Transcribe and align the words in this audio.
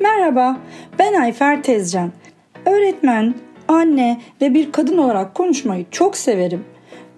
Merhaba, 0.00 0.56
ben 0.98 1.14
Ayfer 1.14 1.62
Tezcan. 1.62 2.12
Öğretmen, 2.66 3.34
anne 3.68 4.20
ve 4.40 4.54
bir 4.54 4.72
kadın 4.72 4.98
olarak 4.98 5.34
konuşmayı 5.34 5.86
çok 5.90 6.16
severim. 6.16 6.64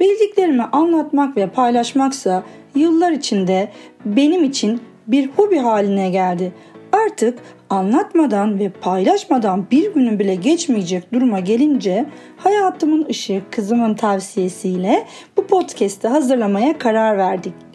Bildiklerimi 0.00 0.62
anlatmak 0.62 1.36
ve 1.36 1.46
paylaşmaksa 1.46 2.42
yıllar 2.74 3.12
içinde 3.12 3.68
benim 4.04 4.44
için 4.44 4.80
bir 5.06 5.28
hobi 5.28 5.58
haline 5.58 6.10
geldi. 6.10 6.52
Artık 6.92 7.38
anlatmadan 7.70 8.58
ve 8.58 8.68
paylaşmadan 8.68 9.66
bir 9.70 9.94
günün 9.94 10.18
bile 10.18 10.34
geçmeyecek 10.34 11.12
duruma 11.12 11.40
gelince 11.40 12.06
hayatımın 12.36 13.06
ışığı 13.10 13.42
kızımın 13.50 13.94
tavsiyesiyle 13.94 15.06
bu 15.36 15.46
podcast'i 15.46 16.08
hazırlamaya 16.08 16.78
karar 16.78 17.18
verdik. 17.18 17.69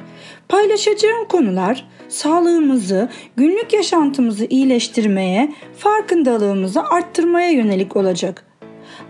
Paylaşacağım 0.49 1.27
konular 1.27 1.87
sağlığımızı, 2.07 3.09
günlük 3.35 3.73
yaşantımızı 3.73 4.45
iyileştirmeye, 4.45 5.53
farkındalığımızı 5.77 6.83
arttırmaya 6.83 7.49
yönelik 7.49 7.95
olacak. 7.95 8.45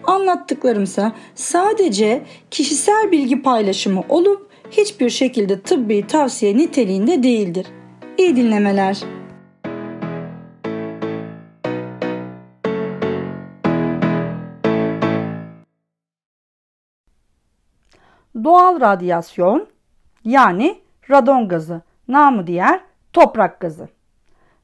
Anlattıklarımsa 0.03 1.15
sadece 1.35 2.23
kişisel 2.51 3.11
bilgi 3.11 3.41
paylaşımı 3.41 4.03
olup 4.09 4.49
hiçbir 4.71 5.09
şekilde 5.09 5.61
tıbbi 5.61 6.07
tavsiye 6.07 6.57
niteliğinde 6.57 7.23
değildir. 7.23 7.67
İyi 8.17 8.35
dinlemeler. 8.35 8.97
Doğal 18.43 18.81
radyasyon 18.81 19.67
yani 20.25 20.84
radon 21.09 21.47
gazı, 21.47 21.81
namı 22.07 22.47
diğer 22.47 22.79
toprak 23.13 23.59
gazı. 23.59 23.89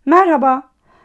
Merhaba. 0.06 0.64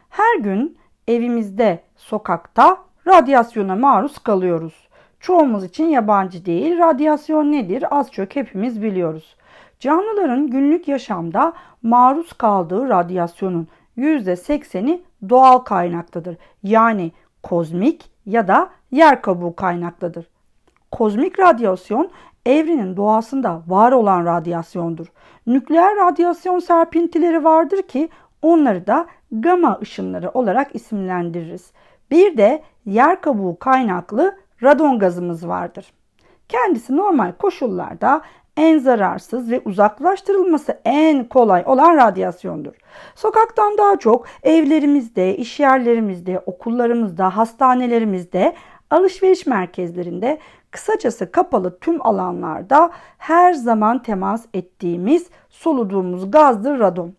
Her 0.08 0.38
gün 0.38 0.78
evimizde, 1.08 1.82
sokakta 1.96 2.78
radyasyona 3.06 3.76
maruz 3.76 4.18
kalıyoruz. 4.18 4.88
Çoğumuz 5.20 5.64
için 5.64 5.84
yabancı 5.84 6.46
değil. 6.46 6.78
Radyasyon 6.78 7.52
nedir? 7.52 7.84
Az 7.98 8.12
çok 8.12 8.36
hepimiz 8.36 8.82
biliyoruz. 8.82 9.36
Canlıların 9.80 10.46
günlük 10.50 10.88
yaşamda 10.88 11.52
maruz 11.82 12.32
kaldığı 12.32 12.88
radyasyonun 12.88 13.68
%80'i 13.98 15.02
doğal 15.28 15.58
kaynaktadır. 15.58 16.36
Yani 16.62 17.12
kozmik 17.42 18.10
ya 18.26 18.48
da 18.48 18.70
yer 18.90 19.22
kabuğu 19.22 19.56
kaynaklıdır. 19.56 20.26
Kozmik 20.90 21.38
radyasyon 21.38 22.10
evrenin 22.46 22.96
doğasında 22.96 23.62
var 23.66 23.92
olan 23.92 24.26
radyasyondur. 24.26 25.06
Nükleer 25.46 25.96
radyasyon 25.96 26.58
serpintileri 26.58 27.44
vardır 27.44 27.82
ki 27.82 28.08
onları 28.42 28.86
da 28.86 29.06
gama 29.32 29.78
ışınları 29.82 30.30
olarak 30.30 30.74
isimlendiririz. 30.74 31.70
Bir 32.10 32.36
de 32.36 32.62
yer 32.86 33.20
kabuğu 33.20 33.58
kaynaklı 33.58 34.36
radon 34.62 34.98
gazımız 34.98 35.48
vardır. 35.48 35.92
Kendisi 36.48 36.96
normal 36.96 37.32
koşullarda 37.32 38.22
en 38.56 38.78
zararsız 38.78 39.50
ve 39.50 39.62
uzaklaştırılması 39.64 40.80
en 40.84 41.24
kolay 41.24 41.62
olan 41.66 41.96
radyasyondur. 41.96 42.74
Sokaktan 43.14 43.78
daha 43.78 43.96
çok 43.96 44.26
evlerimizde, 44.42 45.36
iş 45.36 45.60
yerlerimizde, 45.60 46.38
okullarımızda, 46.46 47.36
hastanelerimizde, 47.36 48.54
alışveriş 48.90 49.46
merkezlerinde 49.46 50.38
Kısacası 50.76 51.32
kapalı 51.32 51.78
tüm 51.78 52.06
alanlarda 52.06 52.90
her 53.18 53.52
zaman 53.52 54.02
temas 54.02 54.46
ettiğimiz, 54.54 55.26
soluduğumuz 55.48 56.30
gazdır 56.30 56.78
radon. 56.78 57.14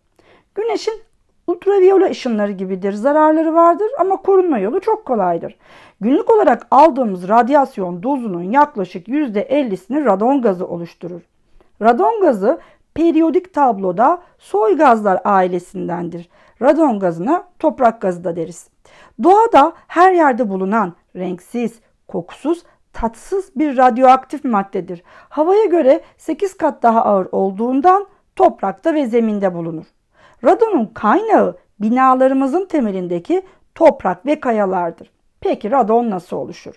Güneşin 0.54 1.02
ultraviyole 1.46 2.10
ışınları 2.10 2.52
gibidir. 2.52 2.92
Zararları 2.92 3.54
vardır 3.54 3.86
ama 4.00 4.16
korunma 4.16 4.58
yolu 4.58 4.80
çok 4.80 5.04
kolaydır. 5.04 5.56
Günlük 6.00 6.30
olarak 6.30 6.66
aldığımız 6.70 7.28
radyasyon 7.28 8.02
dozunun 8.02 8.42
yaklaşık 8.42 9.08
%50'sini 9.08 10.04
radon 10.04 10.42
gazı 10.42 10.66
oluşturur. 10.66 11.20
Radon 11.82 12.20
gazı 12.20 12.60
periyodik 12.94 13.54
tabloda 13.54 14.22
soy 14.38 14.76
gazlar 14.76 15.20
ailesindendir. 15.24 16.28
Radon 16.62 16.98
gazına 16.98 17.44
toprak 17.58 18.00
gazı 18.00 18.24
da 18.24 18.36
deriz. 18.36 18.68
Doğada 19.22 19.72
her 19.86 20.12
yerde 20.12 20.48
bulunan 20.48 20.92
renksiz, 21.16 21.80
kokusuz 22.08 22.62
tatsız 22.92 23.56
bir 23.56 23.76
radyoaktif 23.76 24.44
maddedir. 24.44 25.02
Havaya 25.28 25.64
göre 25.64 26.00
8 26.18 26.56
kat 26.56 26.82
daha 26.82 27.04
ağır 27.04 27.28
olduğundan 27.32 28.06
toprakta 28.36 28.94
ve 28.94 29.06
zeminde 29.06 29.54
bulunur. 29.54 29.86
Radonun 30.44 30.86
kaynağı 30.86 31.56
binalarımızın 31.80 32.66
temelindeki 32.66 33.42
toprak 33.74 34.26
ve 34.26 34.40
kayalardır. 34.40 35.10
Peki 35.40 35.70
radon 35.70 36.10
nasıl 36.10 36.36
oluşur? 36.36 36.74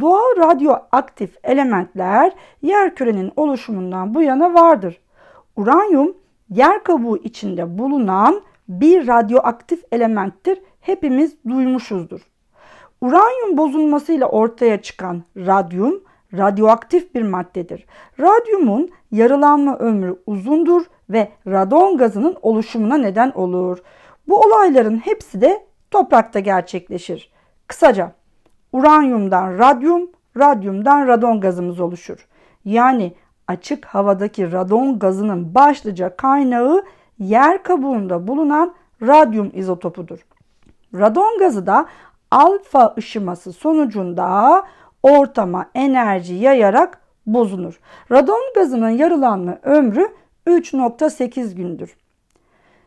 Doğal 0.00 0.36
radyoaktif 0.36 1.36
elementler 1.44 2.32
yer 2.62 2.94
kürenin 2.94 3.32
oluşumundan 3.36 4.14
bu 4.14 4.22
yana 4.22 4.54
vardır. 4.54 5.00
Uranyum 5.56 6.16
yer 6.50 6.84
kabuğu 6.84 7.16
içinde 7.16 7.78
bulunan 7.78 8.42
bir 8.68 9.06
radyoaktif 9.06 9.84
elementtir. 9.92 10.58
Hepimiz 10.80 11.36
duymuşuzdur. 11.48 12.20
Uranyum 13.00 13.56
bozulmasıyla 13.56 14.26
ortaya 14.26 14.82
çıkan 14.82 15.22
radyum 15.36 16.02
radyoaktif 16.32 17.14
bir 17.14 17.22
maddedir. 17.22 17.86
Radyumun 18.20 18.90
yarılanma 19.10 19.78
ömrü 19.78 20.22
uzundur 20.26 20.86
ve 21.10 21.28
radon 21.46 21.96
gazının 21.96 22.36
oluşumuna 22.42 22.98
neden 22.98 23.30
olur. 23.30 23.78
Bu 24.28 24.40
olayların 24.40 24.96
hepsi 24.96 25.40
de 25.40 25.66
toprakta 25.90 26.40
gerçekleşir. 26.40 27.32
Kısaca 27.66 28.12
uranyumdan 28.72 29.58
radyum, 29.58 30.10
radyumdan 30.36 31.06
radon 31.06 31.40
gazımız 31.40 31.80
oluşur. 31.80 32.28
Yani 32.64 33.14
açık 33.48 33.84
havadaki 33.84 34.52
radon 34.52 34.98
gazının 34.98 35.54
başlıca 35.54 36.16
kaynağı 36.16 36.84
yer 37.18 37.62
kabuğunda 37.62 38.26
bulunan 38.26 38.74
radyum 39.02 39.50
izotopudur. 39.54 40.18
Radon 40.94 41.38
gazı 41.38 41.66
da 41.66 41.86
alfa 42.30 42.94
ışıması 42.98 43.52
sonucunda 43.52 44.62
ortama 45.02 45.66
enerji 45.74 46.34
yayarak 46.34 47.00
bozulur. 47.26 47.80
Radon 48.10 48.52
gazının 48.54 48.90
yarılanma 48.90 49.58
ömrü 49.62 50.08
3.8 50.46 51.54
gündür. 51.54 51.96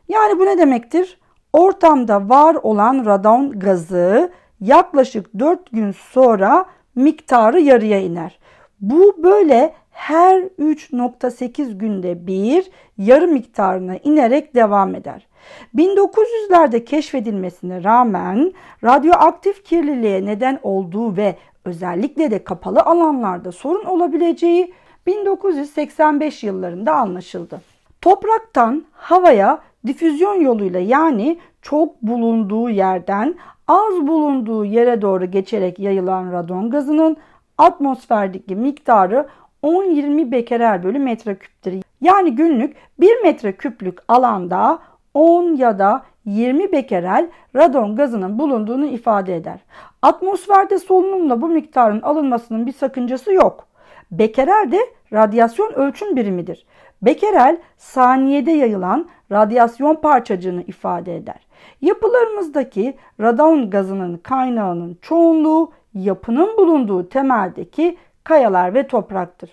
Yani 0.08 0.40
bu 0.40 0.46
ne 0.46 0.58
demektir? 0.58 1.20
Ortamda 1.54 2.30
var 2.30 2.56
olan 2.56 3.06
radon 3.06 3.60
gazı 3.60 4.32
yaklaşık 4.62 5.40
4 5.40 5.72
gün 5.72 5.92
sonra 5.92 6.66
miktarı 6.96 7.62
yarıya 7.62 8.00
iner. 8.00 8.40
Bu 8.82 9.24
böyle 9.24 9.74
her 9.92 10.42
3.8 10.42 11.74
günde 11.78 12.28
bir 12.28 12.72
yarı 12.98 13.28
miktarına 13.28 13.96
inerek 13.96 14.56
devam 14.56 14.96
eder. 14.96 15.28
1900'lerde 15.76 16.86
keşfedilmesine 16.86 17.84
rağmen 17.84 18.54
radyoaktif 18.84 19.66
kirliliğe 19.66 20.26
neden 20.26 20.60
olduğu 20.64 21.18
ve 21.18 21.36
özellikle 21.66 22.32
de 22.32 22.44
kapalı 22.44 22.80
alanlarda 22.80 23.52
sorun 23.52 23.86
olabileceği 23.86 24.74
1985 25.08 26.44
yıllarında 26.44 26.94
anlaşıldı. 26.94 27.62
Topraktan 28.02 28.86
havaya 28.92 29.60
difüzyon 29.88 30.42
yoluyla 30.42 30.80
yani 30.80 31.38
çok 31.62 32.02
bulunduğu 32.02 32.70
yerden 32.70 33.36
az 33.68 34.08
bulunduğu 34.08 34.66
yere 34.66 35.02
doğru 35.02 35.32
geçerek 35.32 35.80
yayılan 35.80 36.32
radon 36.32 36.70
gazının 36.70 37.18
atmosferdeki 37.58 38.56
miktarı 38.56 39.28
10-20 39.64 40.32
bekerel 40.32 40.84
bölü 40.84 41.00
metreküptür. 41.00 41.74
Yani 42.02 42.36
günlük 42.36 42.76
1 43.00 43.22
metreküplük 43.24 44.00
alanda 44.08 44.80
10 45.14 45.56
ya 45.56 45.80
da 45.80 46.04
20 46.26 46.72
bekerel 46.72 47.30
radon 47.56 47.96
gazının 47.96 48.40
bulunduğunu 48.40 48.86
ifade 48.86 49.36
eder. 49.36 49.60
Atmosferde 50.02 50.80
solunumla 50.80 51.42
bu 51.42 51.48
miktarın 51.48 52.02
alınmasının 52.02 52.66
bir 52.66 52.74
sakıncası 52.74 53.34
yok. 53.34 53.68
Bekerel 54.12 54.72
de 54.72 54.80
radyasyon 55.14 55.74
ölçüm 55.74 56.16
birimidir. 56.16 56.66
Bekerel 57.02 57.58
saniyede 57.78 58.52
yayılan 58.52 59.10
radyasyon 59.32 59.96
parçacığını 59.96 60.62
ifade 60.62 61.16
eder. 61.16 61.48
Yapılarımızdaki 61.82 62.98
radon 63.20 63.70
gazının 63.70 64.18
kaynağının 64.18 64.98
çoğunluğu 65.02 65.72
yapının 65.94 66.58
bulunduğu 66.58 67.10
temeldeki 67.10 67.98
kayalar 68.24 68.74
ve 68.74 68.88
topraktır. 68.88 69.50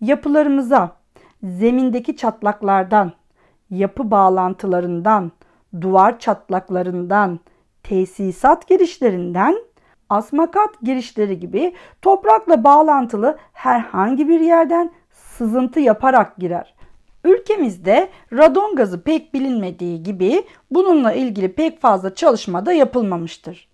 Yapılarımıza 0.00 0.90
zemindeki 1.42 2.16
çatlaklardan, 2.16 3.12
yapı 3.70 4.10
bağlantılarından, 4.10 5.32
duvar 5.80 6.18
çatlaklarından, 6.18 7.40
tesisat 7.82 8.68
girişlerinden, 8.68 9.56
asmakat 10.10 10.80
girişleri 10.82 11.40
gibi 11.40 11.74
toprakla 12.02 12.64
bağlantılı 12.64 13.38
herhangi 13.52 14.28
bir 14.28 14.40
yerden 14.40 14.90
sızıntı 15.10 15.80
yaparak 15.80 16.36
girer. 16.36 16.74
Ülkemizde 17.24 18.08
radon 18.32 18.76
gazı 18.76 19.02
pek 19.02 19.34
bilinmediği 19.34 20.02
gibi 20.02 20.44
bununla 20.70 21.12
ilgili 21.12 21.52
pek 21.52 21.80
fazla 21.80 22.14
çalışma 22.14 22.66
da 22.66 22.72
yapılmamıştır. 22.72 23.68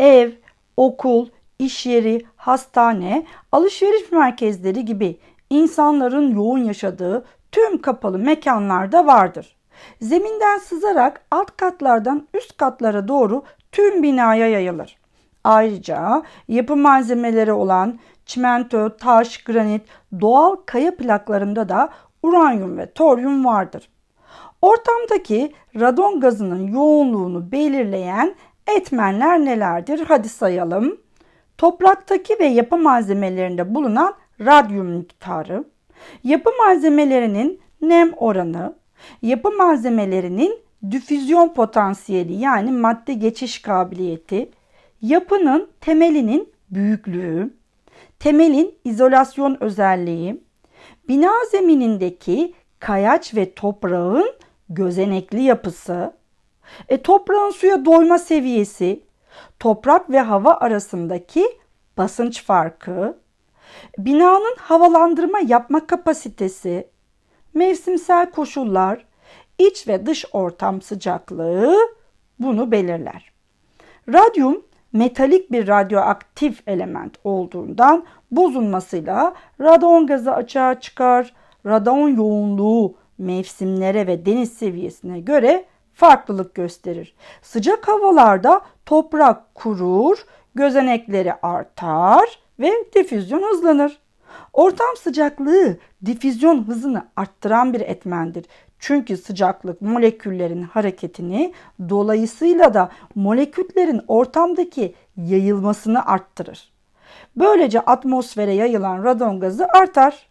Ev, 0.00 0.30
okul, 0.76 1.28
iş 1.58 1.86
yeri, 1.86 2.26
hastane, 2.36 3.26
alışveriş 3.52 4.12
merkezleri 4.12 4.84
gibi 4.84 5.18
insanların 5.50 6.34
yoğun 6.34 6.58
yaşadığı 6.58 7.24
tüm 7.52 7.82
kapalı 7.82 8.18
mekanlarda 8.18 9.06
vardır. 9.06 9.56
Zeminden 10.00 10.58
sızarak 10.58 11.20
alt 11.30 11.56
katlardan 11.56 12.28
üst 12.34 12.56
katlara 12.56 13.08
doğru 13.08 13.42
tüm 13.72 14.02
binaya 14.02 14.48
yayılır. 14.48 14.98
Ayrıca 15.44 16.22
yapı 16.48 16.76
malzemeleri 16.76 17.52
olan 17.52 17.98
çimento, 18.26 18.96
taş, 18.96 19.44
granit, 19.44 19.82
doğal 20.20 20.56
kaya 20.66 20.96
plaklarında 20.96 21.68
da 21.68 21.88
uranyum 22.22 22.78
ve 22.78 22.92
toryum 22.92 23.44
vardır. 23.44 23.88
Ortamdaki 24.62 25.52
radon 25.80 26.20
gazının 26.20 26.66
yoğunluğunu 26.66 27.52
belirleyen 27.52 28.34
etmenler 28.76 29.44
nelerdir? 29.44 30.04
Hadi 30.08 30.28
sayalım. 30.28 31.00
Topraktaki 31.58 32.36
ve 32.40 32.46
yapı 32.46 32.76
malzemelerinde 32.76 33.74
bulunan 33.74 34.14
radyum 34.40 34.86
miktarı, 34.86 35.64
yapı 36.24 36.50
malzemelerinin 36.58 37.60
nem 37.82 38.12
oranı, 38.16 38.74
yapı 39.22 39.50
malzemelerinin 39.52 40.58
difüzyon 40.90 41.54
potansiyeli 41.54 42.34
yani 42.34 42.72
madde 42.72 43.14
geçiş 43.14 43.62
kabiliyeti, 43.62 44.50
yapının 45.02 45.68
temelinin 45.80 46.52
büyüklüğü, 46.70 47.54
temelin 48.18 48.74
izolasyon 48.84 49.56
özelliği, 49.60 50.40
bina 51.08 51.32
zeminindeki 51.50 52.54
kayaç 52.78 53.34
ve 53.34 53.54
toprağın 53.54 54.32
gözenekli 54.68 55.42
yapısı, 55.42 56.12
e, 56.88 57.02
toprağın 57.02 57.50
suya 57.50 57.84
doyma 57.84 58.18
seviyesi, 58.18 59.00
toprak 59.60 60.10
ve 60.10 60.20
hava 60.20 60.54
arasındaki 60.54 61.44
basınç 61.98 62.44
farkı, 62.44 63.18
binanın 63.98 64.56
havalandırma 64.58 65.38
yapma 65.38 65.86
kapasitesi, 65.86 66.88
mevsimsel 67.54 68.30
koşullar, 68.30 69.06
iç 69.58 69.88
ve 69.88 70.06
dış 70.06 70.24
ortam 70.32 70.82
sıcaklığı 70.82 71.76
bunu 72.38 72.70
belirler. 72.70 73.32
Radyum 74.08 74.62
metalik 74.92 75.52
bir 75.52 75.68
radyoaktif 75.68 76.68
element 76.68 77.16
olduğundan 77.24 78.04
bozulmasıyla 78.30 79.34
radon 79.60 80.06
gazı 80.06 80.32
açığa 80.32 80.80
çıkar. 80.80 81.34
Radon 81.66 82.08
yoğunluğu 82.08 82.94
mevsimlere 83.18 84.06
ve 84.06 84.26
deniz 84.26 84.52
seviyesine 84.52 85.20
göre 85.20 85.64
farklılık 85.94 86.54
gösterir. 86.54 87.14
Sıcak 87.42 87.88
havalarda 87.88 88.60
toprak 88.86 89.54
kurur, 89.54 90.18
gözenekleri 90.54 91.34
artar 91.34 92.38
ve 92.60 92.72
difüzyon 92.94 93.42
hızlanır. 93.42 93.98
Ortam 94.52 94.96
sıcaklığı 95.02 95.76
difüzyon 96.06 96.68
hızını 96.68 97.06
arttıran 97.16 97.72
bir 97.72 97.80
etmendir. 97.80 98.46
Çünkü 98.78 99.16
sıcaklık 99.16 99.82
moleküllerin 99.82 100.62
hareketini 100.62 101.52
dolayısıyla 101.88 102.74
da 102.74 102.90
moleküllerin 103.14 104.00
ortamdaki 104.08 104.94
yayılmasını 105.16 106.06
arttırır. 106.06 106.72
Böylece 107.36 107.80
atmosfere 107.80 108.52
yayılan 108.52 109.04
radon 109.04 109.40
gazı 109.40 109.66
artar. 109.68 110.28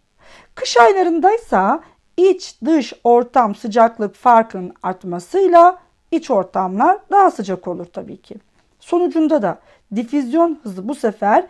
Kış 0.56 0.78
aylarındaysa 0.78 1.82
iç 2.18 2.56
dış 2.66 2.94
ortam 3.04 3.56
sıcaklık 3.56 4.16
farkının 4.16 4.74
artmasıyla 4.84 5.80
iç 6.12 6.32
ortamlar 6.32 6.98
daha 7.12 7.32
sıcak 7.32 7.68
olur 7.68 7.86
tabii 7.86 8.22
ki. 8.22 8.36
Sonucunda 8.80 9.42
da 9.42 9.60
difüzyon 9.96 10.60
hızı 10.64 10.88
bu 10.88 10.96
sefer 10.96 11.48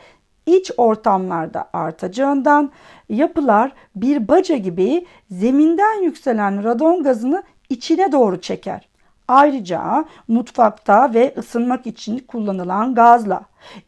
iç 0.48 0.72
ortamlarda 0.78 1.70
artacağından 1.74 2.72
yapılar 3.10 3.72
bir 3.96 4.28
baca 4.28 4.58
gibi 4.58 5.06
zeminden 5.32 6.04
yükselen 6.04 6.64
radon 6.64 7.04
gazını 7.04 7.44
içine 7.70 8.12
doğru 8.12 8.42
çeker. 8.42 8.88
Ayrıca 9.28 10.06
mutfakta 10.28 11.14
ve 11.14 11.34
ısınmak 11.38 11.88
için 11.88 12.20
kullanılan 12.20 12.96
gazla 12.96 13.42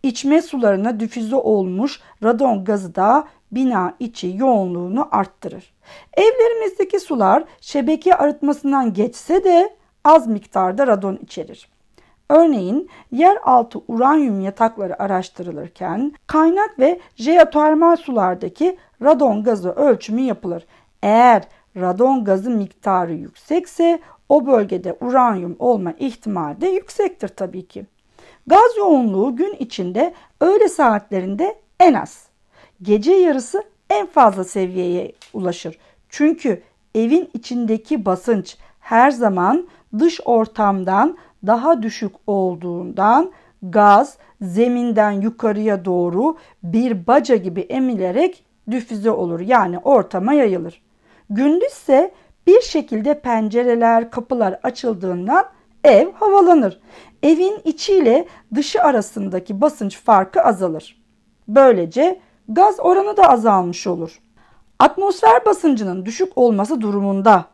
içme 0.03 0.41
sularına 0.41 0.99
difüze 0.99 1.35
olmuş 1.35 1.99
radon 2.23 2.63
gazı 2.63 2.95
da 2.95 3.27
bina 3.51 3.95
içi 3.99 4.33
yoğunluğunu 4.37 5.07
arttırır. 5.11 5.73
Evlerimizdeki 6.13 6.99
sular 6.99 7.43
şebeke 7.61 8.15
arıtmasından 8.15 8.93
geçse 8.93 9.43
de 9.43 9.75
az 10.03 10.27
miktarda 10.27 10.87
radon 10.87 11.19
içerir. 11.23 11.69
Örneğin 12.29 12.89
yeraltı 13.11 13.81
uranyum 13.87 14.41
yatakları 14.41 15.01
araştırılırken 15.01 16.13
kaynak 16.27 16.79
ve 16.79 16.99
jeotermal 17.15 17.95
sulardaki 17.95 18.77
radon 19.01 19.43
gazı 19.43 19.71
ölçümü 19.71 20.21
yapılır. 20.21 20.65
Eğer 21.03 21.43
radon 21.77 22.23
gazı 22.23 22.49
miktarı 22.49 23.13
yüksekse 23.13 23.99
o 24.29 24.45
bölgede 24.45 24.97
uranyum 25.01 25.55
olma 25.59 25.93
ihtimali 25.99 26.61
de 26.61 26.67
yüksektir 26.67 27.27
tabii 27.27 27.67
ki. 27.67 27.85
Gaz 28.47 28.77
yoğunluğu 28.77 29.35
gün 29.35 29.55
içinde 29.59 30.13
öğle 30.41 30.69
saatlerinde 30.69 31.55
en 31.79 31.93
az, 31.93 32.27
gece 32.81 33.11
yarısı 33.11 33.63
en 33.89 34.05
fazla 34.05 34.43
seviyeye 34.43 35.11
ulaşır. 35.33 35.77
Çünkü 36.09 36.63
evin 36.95 37.29
içindeki 37.33 38.05
basınç 38.05 38.57
her 38.79 39.11
zaman 39.11 39.67
dış 39.99 40.21
ortamdan 40.25 41.17
daha 41.47 41.83
düşük 41.83 42.15
olduğundan 42.27 43.31
gaz 43.63 44.17
zeminden 44.41 45.11
yukarıya 45.11 45.85
doğru 45.85 46.37
bir 46.63 47.07
baca 47.07 47.35
gibi 47.35 47.61
emilerek 47.61 48.45
difüze 48.71 49.11
olur 49.11 49.39
yani 49.39 49.77
ortama 49.77 50.33
yayılır. 50.33 50.81
Gündüzse 51.29 52.11
bir 52.47 52.61
şekilde 52.61 53.19
pencereler, 53.19 54.11
kapılar 54.11 54.59
açıldığından 54.63 55.45
ev 55.83 56.11
havalanır. 56.13 56.79
Evin 57.23 57.59
içiyle 57.63 58.27
dışı 58.55 58.83
arasındaki 58.83 59.61
basınç 59.61 59.97
farkı 59.97 60.41
azalır. 60.41 61.01
Böylece 61.47 62.19
gaz 62.49 62.79
oranı 62.79 63.17
da 63.17 63.29
azalmış 63.29 63.87
olur. 63.87 64.19
Atmosfer 64.79 65.45
basıncının 65.45 66.05
düşük 66.05 66.37
olması 66.37 66.81
durumunda 66.81 67.45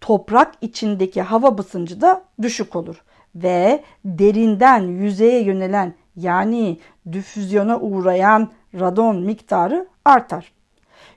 toprak 0.00 0.54
içindeki 0.60 1.22
hava 1.22 1.58
basıncı 1.58 2.00
da 2.00 2.22
düşük 2.42 2.76
olur 2.76 3.02
ve 3.34 3.84
derinden 4.04 4.80
yüzeye 4.80 5.42
yönelen 5.42 5.94
yani 6.16 6.78
difüzyona 7.12 7.80
uğrayan 7.80 8.48
radon 8.80 9.16
miktarı 9.16 9.88
artar. 10.04 10.52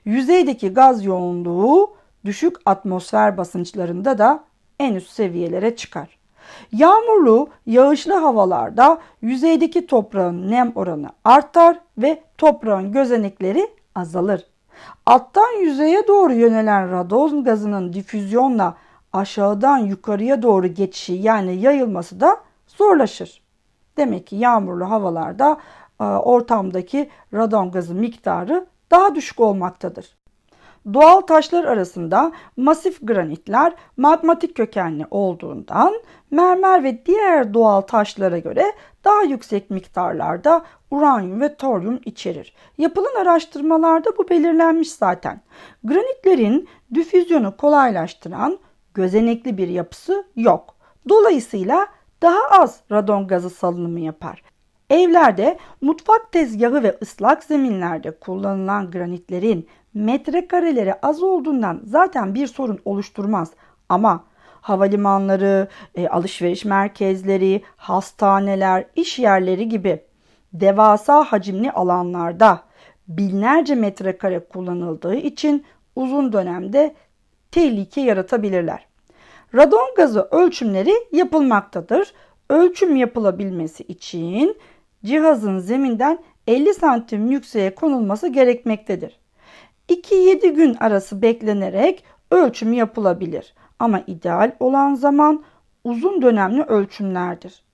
Yüzeydeki 0.04 0.68
gaz 0.68 1.04
yoğunluğu 1.04 1.96
düşük 2.24 2.56
atmosfer 2.66 3.36
basınçlarında 3.36 4.18
da 4.18 4.44
en 4.80 4.94
üst 4.94 5.10
seviyelere 5.10 5.76
çıkar. 5.76 6.18
Yağmurlu, 6.72 7.48
yağışlı 7.66 8.14
havalarda 8.14 8.98
yüzeydeki 9.22 9.86
toprağın 9.86 10.50
nem 10.50 10.72
oranı 10.74 11.08
artar 11.24 11.78
ve 11.98 12.22
toprağın 12.38 12.92
gözenekleri 12.92 13.68
azalır. 13.94 14.46
Alttan 15.06 15.60
yüzeye 15.60 16.08
doğru 16.08 16.32
yönelen 16.32 16.90
radon 16.90 17.44
gazının 17.44 17.92
difüzyonla 17.92 18.74
aşağıdan 19.16 19.78
yukarıya 19.78 20.42
doğru 20.42 20.66
geçişi 20.66 21.12
yani 21.12 21.56
yayılması 21.56 22.20
da 22.20 22.36
zorlaşır. 22.66 23.42
Demek 23.96 24.26
ki 24.26 24.36
yağmurlu 24.36 24.90
havalarda 24.90 25.58
e, 26.00 26.04
ortamdaki 26.04 27.10
radon 27.34 27.70
gazı 27.70 27.94
miktarı 27.94 28.66
daha 28.90 29.14
düşük 29.14 29.40
olmaktadır. 29.40 30.16
Doğal 30.94 31.20
taşlar 31.20 31.64
arasında 31.64 32.32
masif 32.56 32.98
granitler 33.02 33.72
magmatik 33.96 34.56
kökenli 34.56 35.06
olduğundan 35.10 35.94
mermer 36.30 36.84
ve 36.84 37.06
diğer 37.06 37.54
doğal 37.54 37.80
taşlara 37.80 38.38
göre 38.38 38.64
daha 39.04 39.22
yüksek 39.22 39.70
miktarlarda 39.70 40.64
uranyum 40.90 41.40
ve 41.40 41.56
toryum 41.56 42.00
içerir. 42.04 42.54
Yapılan 42.78 43.20
araştırmalarda 43.20 44.10
bu 44.18 44.28
belirlenmiş 44.28 44.92
zaten. 44.92 45.40
Granitlerin 45.84 46.68
difüzyonu 46.94 47.56
kolaylaştıran 47.56 48.58
gözenekli 48.96 49.58
bir 49.58 49.68
yapısı 49.68 50.24
yok. 50.36 50.74
Dolayısıyla 51.08 51.86
daha 52.22 52.40
az 52.50 52.80
radon 52.92 53.26
gazı 53.26 53.50
salınımı 53.50 54.00
yapar. 54.00 54.42
Evlerde 54.90 55.58
mutfak 55.80 56.32
tezgahı 56.32 56.82
ve 56.82 56.96
ıslak 57.02 57.44
zeminlerde 57.44 58.10
kullanılan 58.10 58.90
granitlerin 58.90 59.68
metrekareleri 59.94 60.94
az 60.94 61.22
olduğundan 61.22 61.80
zaten 61.84 62.34
bir 62.34 62.46
sorun 62.46 62.78
oluşturmaz. 62.84 63.50
Ama 63.88 64.24
havalimanları, 64.60 65.68
e, 65.94 66.08
alışveriş 66.08 66.64
merkezleri, 66.64 67.62
hastaneler, 67.76 68.84
iş 68.96 69.18
yerleri 69.18 69.68
gibi 69.68 70.04
devasa 70.52 71.24
hacimli 71.24 71.70
alanlarda 71.72 72.62
binlerce 73.08 73.74
metrekare 73.74 74.38
kullanıldığı 74.38 75.14
için 75.14 75.64
uzun 75.96 76.32
dönemde 76.32 76.94
tehlike 77.56 78.00
yaratabilirler. 78.00 78.86
Radon 79.54 79.94
gazı 79.96 80.28
ölçümleri 80.30 80.92
yapılmaktadır. 81.12 82.12
Ölçüm 82.50 82.96
yapılabilmesi 82.96 83.82
için 83.82 84.56
cihazın 85.04 85.58
zeminden 85.58 86.18
50 86.46 86.74
santim 86.74 87.30
yükseğe 87.30 87.74
konulması 87.74 88.28
gerekmektedir. 88.28 89.20
2-7 89.88 90.48
gün 90.48 90.74
arası 90.74 91.22
beklenerek 91.22 92.04
ölçüm 92.30 92.72
yapılabilir. 92.72 93.54
Ama 93.78 94.02
ideal 94.06 94.52
olan 94.60 94.94
zaman 94.94 95.44
uzun 95.84 96.22
dönemli 96.22 96.62
ölçümlerdir. 96.62 97.64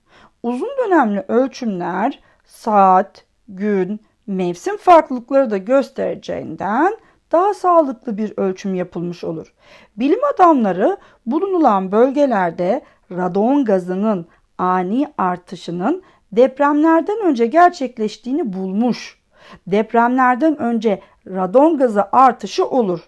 Uzun 0.43 0.69
dönemli 0.85 1.25
ölçümler 1.27 2.19
saat, 2.45 3.25
gün, 3.47 3.99
mevsim 4.27 4.77
farklılıkları 4.77 5.51
da 5.51 5.57
göstereceğinden 5.57 6.97
daha 7.33 7.53
sağlıklı 7.53 8.17
bir 8.17 8.33
ölçüm 8.37 8.75
yapılmış 8.75 9.23
olur. 9.23 9.53
Bilim 9.97 10.19
adamları 10.35 10.97
bulunulan 11.25 11.91
bölgelerde 11.91 12.81
radon 13.11 13.65
gazının 13.65 14.25
ani 14.57 15.13
artışının 15.17 16.03
depremlerden 16.31 17.19
önce 17.23 17.45
gerçekleştiğini 17.45 18.53
bulmuş. 18.53 19.19
Depremlerden 19.67 20.57
önce 20.57 21.01
radon 21.27 21.77
gazı 21.77 22.03
artışı 22.11 22.65
olur. 22.65 22.99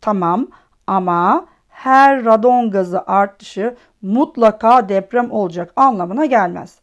Tamam 0.00 0.48
ama 0.86 1.46
her 1.68 2.24
radon 2.24 2.70
gazı 2.70 3.02
artışı 3.06 3.76
mutlaka 4.02 4.88
deprem 4.88 5.30
olacak 5.30 5.72
anlamına 5.76 6.24
gelmez. 6.24 6.78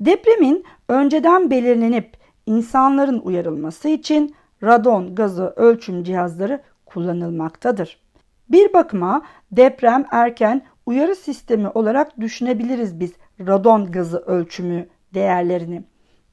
Depremin 0.00 0.64
önceden 0.88 1.50
belirlenip 1.50 2.16
insanların 2.46 3.20
uyarılması 3.24 3.88
için 3.88 4.34
radon 4.62 5.14
gazı 5.14 5.52
ölçüm 5.56 6.04
cihazları 6.04 6.60
kullanılmaktadır. 6.86 8.00
Bir 8.48 8.72
bakıma 8.72 9.22
deprem 9.52 10.04
erken 10.10 10.62
uyarı 10.86 11.16
sistemi 11.16 11.68
olarak 11.68 12.20
düşünebiliriz 12.20 13.00
biz 13.00 13.12
radon 13.46 13.92
gazı 13.92 14.18
ölçümü 14.18 14.88
değerlerini. 15.14 15.82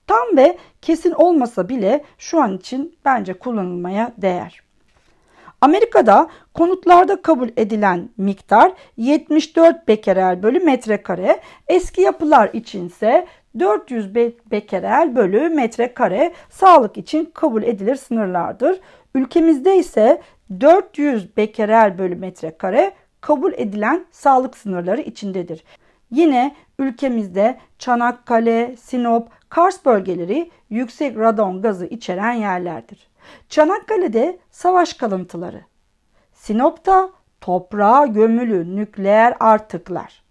Tam 0.08 0.38
ve 0.38 0.58
kesin 0.82 1.12
olmasa 1.12 1.70
bile 1.70 2.03
şu 2.17 2.41
an 2.41 2.58
için 2.58 2.98
bence 3.05 3.34
kullanılmaya 3.34 4.12
değer. 4.17 4.65
Amerika'da 5.62 6.29
konutlarda 6.53 7.22
kabul 7.22 7.50
edilen 7.58 8.10
miktar 8.17 8.72
74 8.98 9.88
bekerel 9.88 10.44
bölü 10.44 10.60
metrekare, 10.60 11.41
eski 11.67 12.01
yapılar 12.01 12.50
içinse 12.53 13.27
400 13.60 14.16
bekerel 14.52 15.16
bölü 15.16 15.50
metrekare 15.50 16.34
sağlık 16.50 16.98
için 16.98 17.32
kabul 17.34 17.64
edilir 17.64 17.96
sınırlardır. 17.96 18.80
Ülkemizde 19.16 19.78
ise 19.78 20.22
400 20.60 21.38
bekerel 21.38 21.98
bölü 21.98 22.16
metrekare 22.16 22.94
kabul 23.22 23.54
edilen 23.54 24.06
sağlık 24.12 24.58
sınırları 24.58 25.02
içindedir. 25.02 25.64
Yine 26.12 26.56
ülkemizde 26.80 27.58
Çanakkale, 27.80 28.76
Sinop, 28.76 29.30
Kars 29.50 29.86
bölgeleri 29.86 30.52
yüksek 30.70 31.18
radon 31.18 31.62
gazı 31.62 31.86
içeren 31.86 32.34
yerlerdir. 32.34 33.08
Çanakkale'de 33.50 34.40
savaş 34.52 34.94
kalıntıları, 34.94 35.62
Sinop'ta 36.34 37.10
toprağa 37.42 38.06
gömülü 38.06 38.76
nükleer 38.76 39.38
artıklar, 39.40 40.24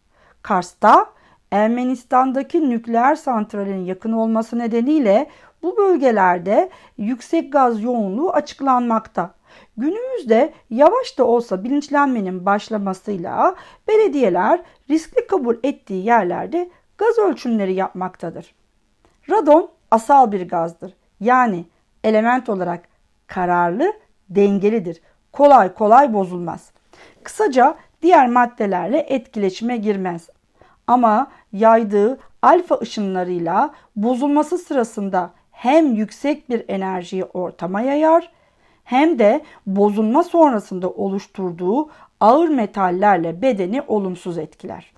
Kars'ta 0.43 1.14
Ermenistan'daki 1.55 2.71
nükleer 2.71 3.15
santralin 3.15 3.85
yakın 3.85 4.13
olması 4.13 4.59
nedeniyle 4.59 5.31
bu 5.63 5.77
bölgelerde 5.77 6.71
yüksek 6.99 7.53
gaz 7.53 7.83
yoğunluğu 7.83 8.31
açıklanmakta. 8.31 9.35
Günümüzde 9.77 10.53
yavaş 10.71 11.19
da 11.19 11.25
olsa 11.25 11.65
bilinçlenmenin 11.65 12.47
başlamasıyla 12.47 13.55
belediyeler 13.89 14.63
riskli 14.91 15.27
kabul 15.27 15.57
ettiği 15.63 16.05
yerlerde 16.05 16.71
gaz 16.99 17.19
ölçümleri 17.19 17.75
yapmaktadır. 17.75 18.55
Radon 19.31 19.71
asal 19.91 20.33
bir 20.33 20.49
gazdır. 20.49 20.95
Yani 21.21 21.65
element 22.05 22.49
olarak 22.49 22.89
kararlı, 23.27 23.93
dengelidir. 24.31 25.01
Kolay 25.33 25.75
kolay 25.75 26.15
bozulmaz. 26.15 26.71
Kısaca 27.23 27.75
diğer 28.03 28.29
maddelerle 28.29 28.99
etkileşime 28.99 29.77
girmez. 29.77 30.29
Ama 30.87 31.27
yaydığı 31.53 32.19
alfa 32.43 32.79
ışınlarıyla 32.79 33.75
bozulması 33.97 34.59
sırasında 34.59 35.31
hem 35.51 35.95
yüksek 35.95 36.51
bir 36.51 36.65
enerjiyi 36.69 37.25
ortama 37.25 37.81
yayar 37.81 38.33
hem 38.85 39.19
de 39.19 39.45
bozulma 39.67 40.23
sonrasında 40.23 40.91
oluşturduğu 40.91 41.91
ağır 42.21 42.49
metallerle 42.49 43.43
bedeni 43.43 43.83
olumsuz 43.83 44.39
etkiler. 44.39 44.93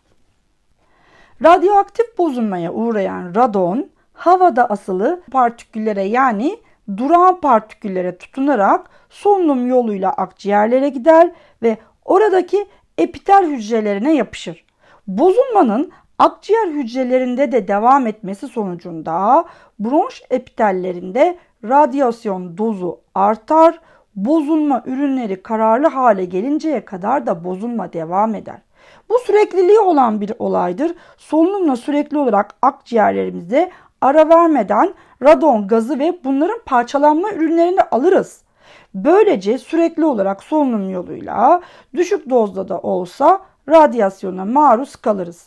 Radyoaktif 1.44 2.18
bozulmaya 2.18 2.72
uğrayan 2.72 3.34
radon 3.34 3.90
havada 4.12 4.70
asılı 4.70 5.22
partiküllere 5.32 6.02
yani 6.02 6.58
durağan 6.96 7.40
partiküllere 7.40 8.18
tutunarak 8.18 8.90
solunum 9.10 9.66
yoluyla 9.66 10.12
akciğerlere 10.12 10.88
gider 10.88 11.32
ve 11.62 11.78
oradaki 12.04 12.66
epitel 12.98 13.46
hücrelerine 13.46 14.14
yapışır. 14.14 14.65
Bozulmanın 15.06 15.92
akciğer 16.18 16.68
hücrelerinde 16.68 17.52
de 17.52 17.68
devam 17.68 18.06
etmesi 18.06 18.48
sonucunda 18.48 19.44
bronş 19.78 20.22
epitellerinde 20.30 21.38
radyasyon 21.64 22.58
dozu 22.58 23.00
artar, 23.14 23.80
bozulma 24.16 24.82
ürünleri 24.86 25.42
kararlı 25.42 25.86
hale 25.86 26.24
gelinceye 26.24 26.84
kadar 26.84 27.26
da 27.26 27.44
bozulma 27.44 27.92
devam 27.92 28.34
eder. 28.34 28.58
Bu 29.08 29.18
sürekliliği 29.18 29.80
olan 29.80 30.20
bir 30.20 30.32
olaydır. 30.38 30.94
Solunumla 31.16 31.76
sürekli 31.76 32.18
olarak 32.18 32.54
akciğerlerimizde 32.62 33.70
ara 34.00 34.28
vermeden 34.28 34.94
radon 35.22 35.68
gazı 35.68 35.98
ve 35.98 36.18
bunların 36.24 36.60
parçalanma 36.66 37.30
ürünlerini 37.30 37.82
alırız. 37.82 38.42
Böylece 38.94 39.58
sürekli 39.58 40.04
olarak 40.04 40.42
solunum 40.42 40.90
yoluyla 40.90 41.60
düşük 41.94 42.30
dozda 42.30 42.68
da 42.68 42.78
olsa 42.78 43.40
radyasyona 43.68 44.44
maruz 44.44 44.96
kalırız. 44.96 45.46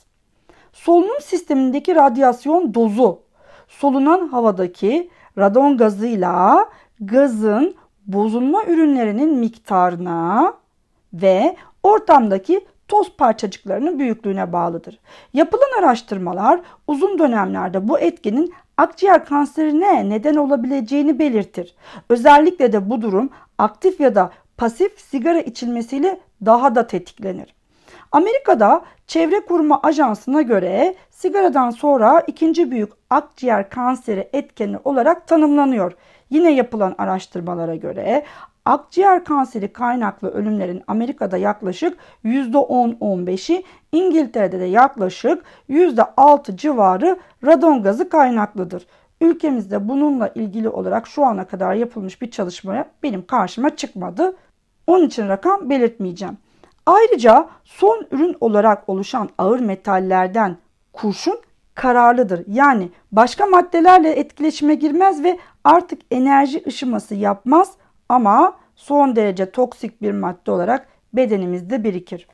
Solunum 0.74 1.22
sistemindeki 1.22 1.96
radyasyon 1.96 2.74
dozu 2.74 3.20
solunan 3.68 4.28
havadaki 4.28 5.10
radon 5.38 5.78
gazıyla 5.78 6.66
gazın 7.00 7.76
bozulma 8.08 8.64
ürünlerinin 8.64 9.38
miktarına 9.38 10.54
ve 11.14 11.56
ortamdaki 11.84 12.66
toz 12.88 13.18
parçacıklarının 13.18 14.00
büyüklüğüne 14.00 14.54
bağlıdır. 14.54 15.00
Yapılan 15.34 15.80
araştırmalar 15.80 16.62
uzun 16.88 17.20
dönemlerde 17.20 17.88
bu 17.88 18.00
etkinin 18.00 18.54
akciğer 18.78 19.26
kanserine 19.26 20.10
neden 20.10 20.36
olabileceğini 20.36 21.20
belirtir. 21.20 21.76
Özellikle 22.10 22.74
de 22.74 22.90
bu 22.90 23.02
durum 23.02 23.30
aktif 23.58 24.00
ya 24.00 24.16
da 24.16 24.32
pasif 24.58 25.00
sigara 25.00 25.40
içilmesiyle 25.40 26.20
daha 26.46 26.76
da 26.76 26.88
tetiklenir. 26.88 27.59
Amerika'da 28.12 28.82
Çevre 29.08 29.40
Koruma 29.46 29.80
Ajansı'na 29.84 30.42
göre 30.42 30.96
sigaradan 31.10 31.70
sonra 31.70 32.24
ikinci 32.28 32.72
büyük 32.72 32.90
akciğer 33.10 33.70
kanseri 33.70 34.30
etkeni 34.34 34.78
olarak 34.84 35.28
tanımlanıyor. 35.28 35.94
Yine 36.30 36.52
yapılan 36.52 36.96
araştırmalara 36.98 37.76
göre 37.76 38.26
akciğer 38.66 39.24
kanseri 39.24 39.74
kaynaklı 39.74 40.30
ölümlerin 40.30 40.84
Amerika'da 40.88 41.38
yaklaşık 41.38 41.98
%10-15'i, 42.26 43.64
İngiltere'de 43.92 44.60
de 44.60 44.66
yaklaşık 44.66 45.44
%6 45.70 46.58
civarı 46.58 47.20
radon 47.46 47.84
gazı 47.84 48.10
kaynaklıdır. 48.10 48.88
Ülkemizde 49.22 49.90
bununla 49.90 50.28
ilgili 50.28 50.70
olarak 50.70 51.08
şu 51.08 51.26
ana 51.26 51.48
kadar 51.48 51.74
yapılmış 51.74 52.22
bir 52.22 52.32
çalışmaya 52.32 52.86
benim 53.04 53.26
karşıma 53.26 53.76
çıkmadı. 53.76 54.36
Onun 54.88 55.08
için 55.08 55.28
rakam 55.28 55.70
belirtmeyeceğim. 55.70 56.38
Ayrıca 56.90 57.50
son 57.64 58.06
ürün 58.12 58.36
olarak 58.42 58.90
oluşan 58.90 59.30
ağır 59.38 59.60
metallerden 59.60 60.58
kurşun 60.94 61.40
kararlıdır. 61.76 62.44
Yani 62.48 62.90
başka 63.12 63.46
maddelerle 63.46 64.12
etkileşime 64.12 64.76
girmez 64.76 65.24
ve 65.24 65.40
artık 65.64 66.02
enerji 66.12 66.64
ışıması 66.68 67.16
yapmaz 67.16 67.72
ama 68.10 68.54
son 68.76 69.16
derece 69.16 69.52
toksik 69.52 70.02
bir 70.02 70.12
madde 70.12 70.52
olarak 70.52 70.88
bedenimizde 71.14 71.84
birikir. 71.84 72.28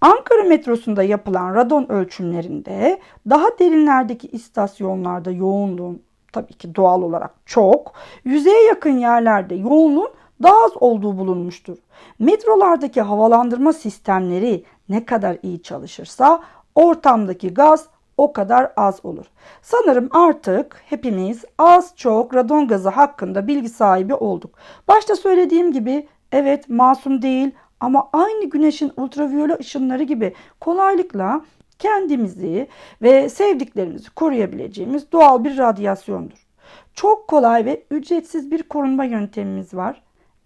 Ankara 0.00 0.44
metrosunda 0.44 1.02
yapılan 1.02 1.54
radon 1.54 1.86
ölçümlerinde 1.88 3.00
daha 3.30 3.58
derinlerdeki 3.58 4.28
istasyonlarda 4.28 5.30
yoğunluğun 5.30 6.02
tabii 6.32 6.54
ki 6.54 6.74
doğal 6.74 7.02
olarak 7.02 7.34
çok, 7.46 7.92
yüzeye 8.24 8.64
yakın 8.64 8.98
yerlerde 8.98 9.54
yoğunluğun 9.54 10.10
daha 10.42 10.64
az 10.64 10.72
olduğu 10.80 11.18
bulunmuştur. 11.18 11.78
Metrolardaki 12.18 13.00
havalandırma 13.00 13.72
sistemleri 13.72 14.64
ne 14.88 15.04
kadar 15.04 15.38
iyi 15.42 15.62
çalışırsa 15.62 16.42
ortamdaki 16.74 17.54
gaz 17.54 17.86
o 18.16 18.32
kadar 18.32 18.72
az 18.76 19.00
olur. 19.02 19.26
Sanırım 19.62 20.08
artık 20.10 20.82
hepimiz 20.86 21.44
az 21.58 21.92
çok 21.96 22.34
radon 22.34 22.68
gazı 22.68 22.88
hakkında 22.88 23.46
bilgi 23.46 23.68
sahibi 23.68 24.14
olduk. 24.14 24.54
Başta 24.88 25.16
söylediğim 25.16 25.72
gibi 25.72 26.08
evet 26.32 26.68
masum 26.68 27.22
değil 27.22 27.50
ama 27.80 28.08
aynı 28.12 28.50
güneşin 28.50 28.92
ultraviyole 28.96 29.56
ışınları 29.60 30.02
gibi 30.02 30.34
kolaylıkla 30.60 31.40
kendimizi 31.78 32.68
ve 33.02 33.28
sevdiklerimizi 33.28 34.10
koruyabileceğimiz 34.10 35.12
doğal 35.12 35.44
bir 35.44 35.58
radyasyondur. 35.58 36.46
Çok 36.94 37.28
kolay 37.28 37.64
ve 37.64 37.82
ücretsiz 37.90 38.50
bir 38.50 38.62
korunma 38.62 39.04
yöntemimiz 39.04 39.74
var. 39.74 40.02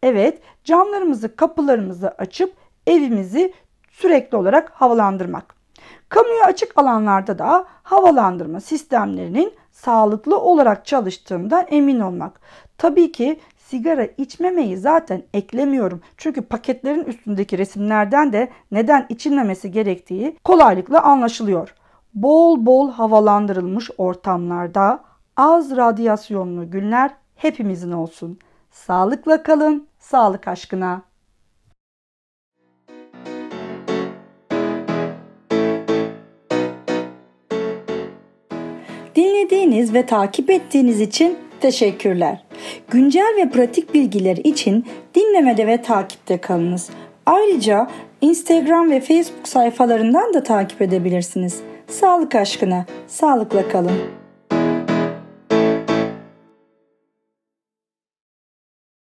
Evet, 0.09 0.39
camlarımızı, 0.65 1.37
kapılarımızı 1.37 2.09
açıp 2.09 2.55
evimizi 2.87 3.53
sürekli 3.91 4.37
olarak 4.37 4.71
havalandırmak. 4.71 5.55
Kamuya 6.09 6.45
açık 6.45 6.79
alanlarda 6.79 7.39
da 7.39 7.67
havalandırma 7.83 8.61
sistemlerinin 8.61 9.53
sağlıklı 9.73 10.41
olarak 10.41 10.87
çalıştığından 10.87 11.67
emin 11.71 12.01
olmak. 12.01 12.41
Tabii 12.79 13.13
ki 13.13 13.41
sigara 13.57 14.05
içmemeyi 14.05 14.77
zaten 14.77 15.23
eklemiyorum. 15.35 16.01
Çünkü 16.17 16.43
paketlerin 16.43 17.05
üstündeki 17.05 17.59
resimlerden 17.59 18.33
de 18.33 18.49
neden 18.71 19.07
içilmemesi 19.09 19.71
gerektiği 19.71 20.37
kolaylıkla 20.45 21.03
anlaşılıyor. 21.03 21.75
Bol 22.15 22.67
bol 22.67 22.91
havalandırılmış 22.91 23.91
ortamlarda 23.99 25.05
az 25.37 25.77
radyasyonlu 25.77 26.71
günler 26.71 27.11
hepimizin 27.35 27.93
olsun. 27.93 28.39
Sağlıkla 28.77 29.43
kalın, 29.43 29.89
sağlık 29.99 30.49
aşkına. 30.49 31.03
Dinlediğiniz 39.17 39.95
ve 39.95 40.07
takip 40.07 40.51
ettiğiniz 40.51 41.01
için 41.01 41.39
teşekkürler. 41.61 42.45
Güncel 42.91 43.35
ve 43.37 43.51
pratik 43.51 43.95
bilgiler 43.95 44.37
için 44.37 44.87
dinlemede 45.15 45.67
ve 45.67 45.83
takipte 45.83 46.41
kalınız. 46.41 46.91
Ayrıca 47.27 47.91
Instagram 48.21 48.91
ve 48.91 49.01
Facebook 49.01 49.49
sayfalarından 49.49 50.35
da 50.35 50.43
takip 50.43 50.83
edebilirsiniz. 50.83 51.61
Sağlık 51.89 52.35
aşkına, 52.35 52.87
sağlıkla 53.07 53.69
kalın. 53.69 54.26